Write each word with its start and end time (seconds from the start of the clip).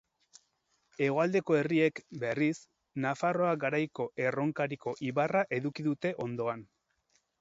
Hegoaldeko 1.07 1.57
herriek, 1.57 2.01
berriz, 2.23 2.55
Nafarroa 3.05 3.51
Garaiko 3.65 4.07
Erronkariko 4.25 4.95
ibarra 5.11 5.45
eduki 5.59 5.87
dute 5.91 6.15
ondoan. 6.27 6.65